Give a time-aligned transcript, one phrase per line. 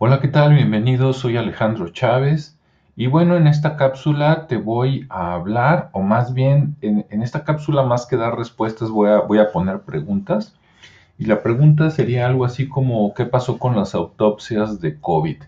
[0.00, 0.54] Hola, ¿qué tal?
[0.54, 2.56] Bienvenidos, soy Alejandro Chávez.
[2.94, 7.82] Y bueno, en esta cápsula te voy a hablar, o más bien, en, esta cápsula
[7.82, 10.54] más que dar respuestas voy a, voy a poner preguntas.
[11.18, 15.38] Y la pregunta sería algo así como, ¿qué pasó con las autopsias de COVID?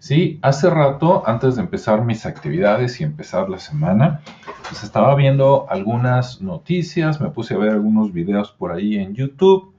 [0.00, 4.22] Sí, hace rato, antes de empezar mis actividades y empezar la semana,
[4.68, 9.72] pues estaba viendo algunas noticias, me puse a ver algunos videos por ahí en YouTube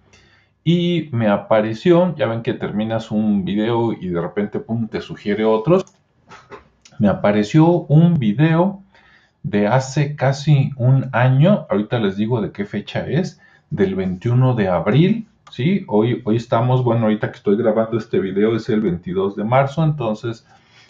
[0.64, 5.86] y me apareció, ya ven que terminas un video y de repente te sugiere otros,
[7.00, 8.84] me apareció un video
[9.44, 14.68] de hace casi un año, ahorita les digo de qué fecha es, del 21 de
[14.68, 15.84] abril, ¿sí?
[15.88, 19.84] Hoy, hoy estamos, bueno, ahorita que estoy grabando este video es el 22 de marzo,
[19.84, 20.46] entonces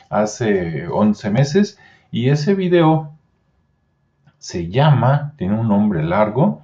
[0.10, 1.80] hace 11 meses,
[2.12, 3.14] y ese video
[4.38, 6.62] se llama, tiene un nombre largo,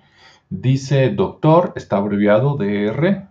[0.49, 3.27] Dice doctor, está abreviado DR,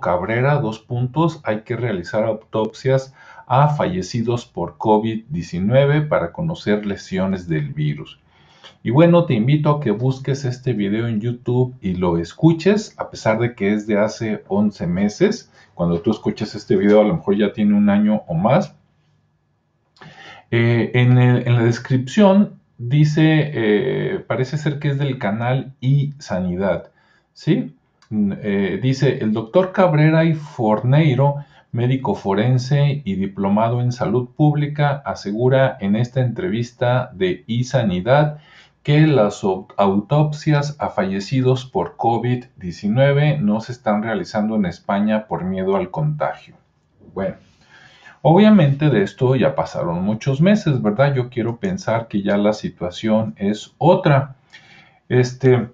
[0.00, 3.14] Cabrera, dos puntos, hay que realizar autopsias
[3.46, 8.18] a fallecidos por COVID-19 para conocer lesiones del virus.
[8.82, 13.10] Y bueno, te invito a que busques este video en YouTube y lo escuches, a
[13.10, 15.52] pesar de que es de hace 11 meses.
[15.74, 18.74] Cuando tú escuches este video, a lo mejor ya tiene un año o más.
[20.50, 21.14] Eh, en
[21.54, 26.90] la descripción dice, eh, parece ser que es del canal y Sanidad,
[27.34, 27.76] ¿sí?
[28.08, 35.02] Mm, eh, dice, el doctor Cabrera y Forneiro, médico forense y diplomado en salud pública,
[35.04, 38.38] asegura en esta entrevista de iSanidad
[38.82, 39.44] que las
[39.76, 46.56] autopsias a fallecidos por COVID-19 no se están realizando en España por miedo al contagio.
[47.12, 47.36] Bueno,
[48.22, 51.14] Obviamente de esto ya pasaron muchos meses, ¿verdad?
[51.14, 54.36] Yo quiero pensar que ya la situación es otra.
[55.08, 55.68] Este,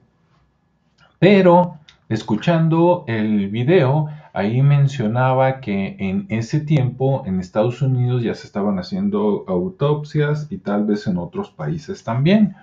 [1.19, 8.47] pero escuchando el video, ahí mencionaba que en ese tiempo en Estados Unidos ya se
[8.47, 12.55] estaban haciendo autopsias y tal vez en otros países también.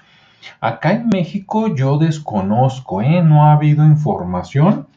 [0.61, 3.21] Acá en México yo desconozco, ¿eh?
[3.21, 4.87] no ha habido información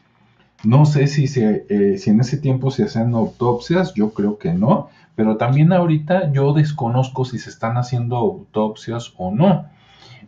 [0.63, 4.89] no sé si, eh, si en ese tiempo se hacían autopsias, yo creo que no,
[5.15, 9.65] pero también ahorita yo desconozco si se están haciendo autopsias o no.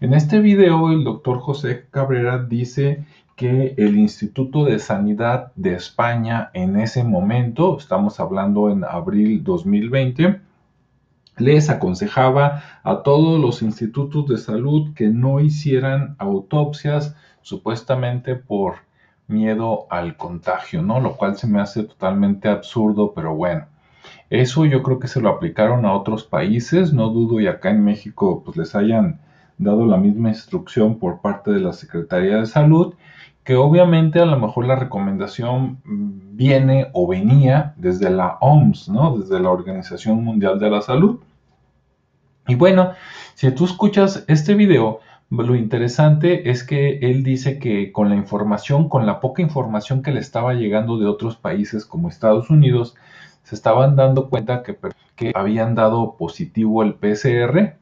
[0.02, 6.52] En este video el doctor José Cabrera dice que el Instituto de Sanidad de España
[6.54, 10.42] en ese momento, estamos hablando en abril 2020,
[11.38, 18.89] les aconsejaba a todos los institutos de salud que no hicieran autopsias supuestamente por
[19.30, 21.00] miedo al contagio, ¿no?
[21.00, 23.66] Lo cual se me hace totalmente absurdo, pero bueno.
[24.30, 27.84] Eso yo creo que se lo aplicaron a otros países, no dudo y acá en
[27.84, 29.20] México pues les hayan
[29.58, 32.94] dado la misma instrucción por parte de la Secretaría de Salud,
[33.44, 39.18] que obviamente a lo mejor la recomendación viene o venía desde la OMS, ¿no?
[39.18, 41.20] Desde la Organización Mundial de la Salud.
[42.48, 42.92] Y bueno,
[43.34, 48.90] si tú escuchas este video, lo interesante es que él dice que con la información,
[48.90, 52.96] con la poca información que le estaba llegando de otros países como Estados Unidos,
[53.44, 54.78] se estaban dando cuenta que,
[55.36, 57.76] habían dado positivo el PCR.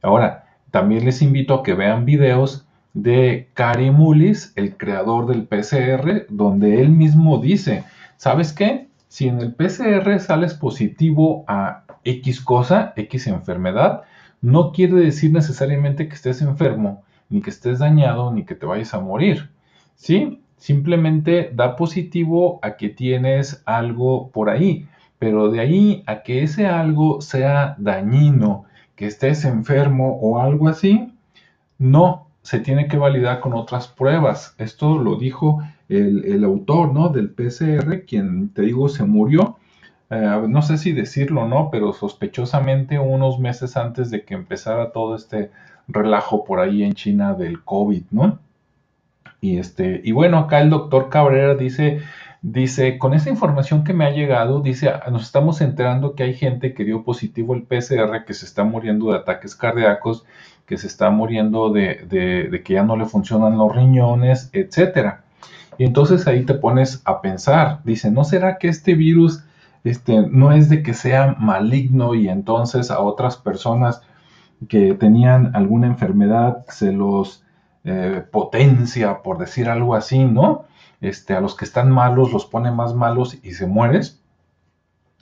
[0.00, 6.26] Ahora, también les invito a que vean videos de Cary Mullis, el creador del PCR,
[6.28, 7.84] donde él mismo dice,
[8.16, 8.88] ¿sabes qué?
[9.08, 14.02] Si en el PCR sales positivo a X cosa, X enfermedad,
[14.44, 18.92] no quiere decir necesariamente que estés enfermo, ni que estés dañado, ni que te vayas
[18.92, 19.48] a morir.
[19.94, 20.42] ¿Sí?
[20.58, 24.86] Simplemente da positivo a que tienes algo por ahí,
[25.18, 28.64] pero de ahí a que ese algo sea dañino,
[28.96, 31.14] que estés enfermo o algo así,
[31.78, 34.54] no, se tiene que validar con otras pruebas.
[34.58, 37.08] Esto lo dijo el, autor ¿no?
[37.08, 39.56] del PCR, quien te digo se murió
[40.10, 44.92] eh, no sé si decirlo o no, pero sospechosamente unos meses antes de que empezara
[44.92, 45.50] todo este
[45.88, 48.38] relajo por ahí en China del COVID, ¿no?
[49.40, 52.00] Y este, y bueno, acá el doctor Cabrera dice,
[52.40, 56.34] dice, con esa información que me ha llegado, dice, ah, nos estamos enterando que hay
[56.34, 60.24] gente que dio positivo el PCR, que se está muriendo de ataques cardíacos,
[60.66, 65.24] que se está muriendo de, de, de que ya no le funcionan los riñones, etcétera.
[65.76, 69.42] Y entonces ahí te pones a pensar, dice, ¿no será que este virus
[69.84, 74.02] este, no es de que sea maligno y entonces a otras personas
[74.68, 77.44] que tenían alguna enfermedad se los
[77.84, 80.64] eh, potencia, por decir algo así, ¿no?
[81.02, 84.22] Este, a los que están malos los pone más malos y se mueres.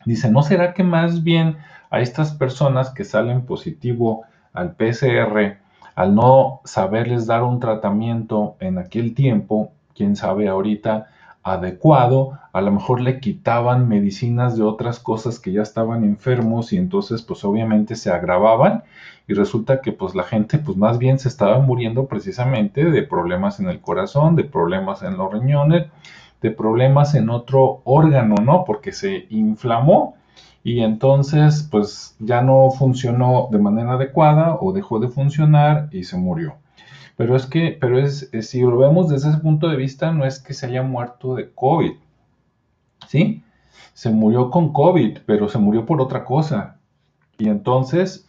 [0.05, 1.57] Dice, ¿no será que más bien
[1.91, 4.23] a estas personas que salen positivo
[4.53, 5.59] al PCR,
[5.97, 11.09] al no saberles dar un tratamiento en aquel tiempo, quién sabe ahorita,
[11.43, 16.77] adecuado, a lo mejor le quitaban medicinas de otras cosas que ya estaban enfermos y
[16.77, 18.85] entonces pues obviamente se agravaban
[19.27, 23.59] y resulta que pues la gente pues más bien se estaba muriendo precisamente de problemas
[23.61, 25.87] en el corazón, de problemas en los riñones,
[26.41, 28.65] de problemas en otro órgano, ¿no?
[28.65, 30.17] Porque se inflamó
[30.65, 36.17] y entonces pues ya no funcionó de manera adecuada o dejó de funcionar y se
[36.17, 36.62] murió.
[37.17, 40.41] Pero es que, pero es, si lo vemos desde ese punto de vista, no es
[40.41, 41.93] que se haya muerto de COVID,
[43.09, 43.43] ¿sí?
[43.95, 46.79] Se murió con COVID, pero se murió por otra cosa.
[47.39, 48.27] Y entonces,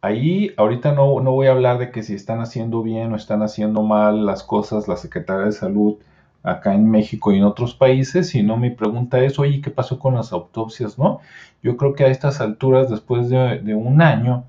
[0.00, 3.42] ahí ahorita no, no voy a hablar de que si están haciendo bien o están
[3.42, 5.98] haciendo mal las cosas la Secretaría de Salud
[6.42, 10.14] acá en México y en otros países, sino mi pregunta es, oye, ¿qué pasó con
[10.14, 11.20] las autopsias, no?
[11.62, 14.44] Yo creo que a estas alturas, después de, un año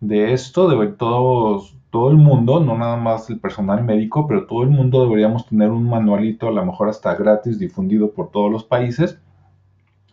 [0.00, 4.62] de esto, de todos, todo el mundo, no nada más el personal médico, pero todo
[4.62, 8.64] el mundo deberíamos tener un manualito, a lo mejor hasta gratis, difundido por todos los
[8.64, 9.18] países,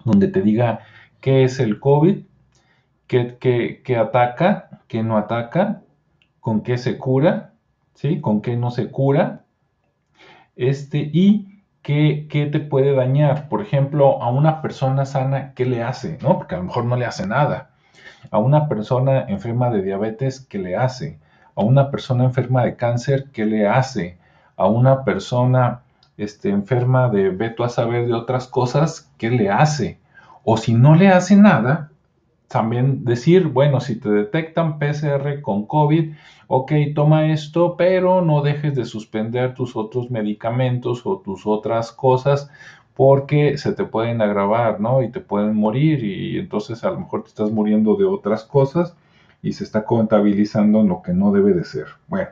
[0.06, 0.80] donde te diga
[1.20, 2.20] qué es el COVID,
[3.06, 3.38] qué,
[3.84, 5.82] qué ataca, qué no ataca,
[6.40, 7.52] con qué se cura,
[7.96, 8.22] ¿sí?
[8.22, 9.44] Con qué no se cura,
[10.56, 13.50] este, y ¿qué, te puede dañar.
[13.50, 16.18] Por ejemplo, a una persona sana, ¿qué le hace?
[16.22, 16.38] ¿No?
[16.38, 17.72] Porque a lo mejor no le hace nada.
[18.32, 21.20] A una persona enferma de diabetes, ¿qué le hace?
[21.56, 24.18] A una persona enferma de cáncer, ¿qué le hace?
[24.58, 25.82] A una persona
[26.18, 30.00] este, enferma de veto a saber de otras cosas, ¿qué le hace?
[30.44, 31.92] O si no le hace nada,
[32.48, 36.14] también decir, bueno, si te detectan PCR con COVID,
[36.48, 42.52] ok, toma esto, pero no dejes de suspender tus otros medicamentos o tus otras cosas
[42.94, 45.02] porque se te pueden agravar, ¿no?
[45.02, 48.96] Y te pueden morir y entonces a lo mejor te estás muriendo de otras cosas
[49.44, 51.86] y se está contabilizando lo que no debe de ser.
[52.08, 52.30] Bueno,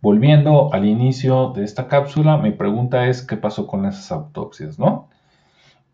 [0.00, 5.10] volviendo al inicio de esta cápsula, mi pregunta es, ¿qué pasó con esas autopsias, ¿no?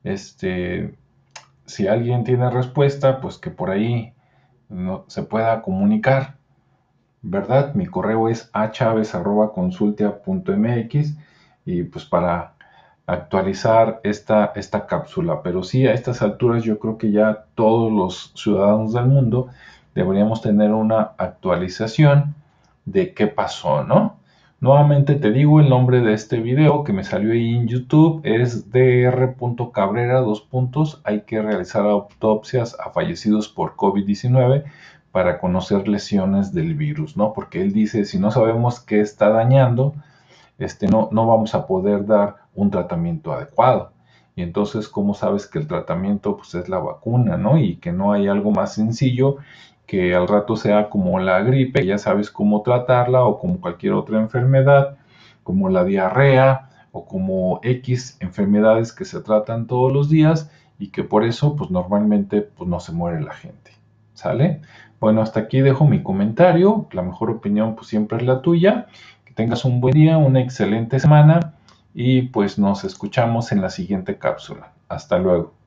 [0.05, 0.95] Este,
[1.65, 4.13] si alguien tiene respuesta, pues que por ahí
[4.69, 6.37] no, se pueda comunicar,
[7.23, 7.75] ¿verdad?
[7.75, 11.17] Mi correo es achaves.consultia.mx
[11.65, 12.54] y pues para
[13.07, 15.43] actualizar esta, esta cápsula.
[15.43, 19.49] Pero sí, a estas alturas yo creo que ya todos los ciudadanos del mundo
[19.95, 22.35] deberíamos tener una actualización
[22.85, 24.17] de qué pasó, ¿no?
[24.61, 28.71] Nuevamente te digo el nombre de este video que me salió ahí en YouTube es
[28.71, 31.03] dr.cabrera dos puntos.
[31.05, 34.65] Hay que realizar autopsias a fallecidos por COVID-19
[35.13, 37.35] para conocer lesiones del virus, ¿no?
[37.35, 39.95] Porque él dice, si no sabemos qué está dañando,
[40.59, 43.93] este, no, vamos a poder dar un tratamiento adecuado.
[44.37, 47.59] Y entonces, ¿cómo sabes que el tratamiento pues, es la vacuna, ¿no?
[47.59, 49.37] Y que no hay algo más sencillo
[49.87, 54.19] que al rato sea como la gripe, ya sabes cómo tratarla o como cualquier otra
[54.19, 54.97] enfermedad,
[55.43, 61.05] como la diarrea o como X enfermedades que se tratan todos los días y que
[61.05, 63.73] por eso pues normalmente pues no se muere la gente.
[64.15, 64.63] ¿Sale?
[65.01, 66.87] Bueno, hasta aquí dejo mi comentario.
[66.93, 68.87] La mejor opinión pues siempre es la tuya.
[69.35, 71.55] Tengas un buen día, una excelente semana
[71.93, 74.73] y pues nos escuchamos en la siguiente cápsula.
[74.89, 75.64] Hasta luego.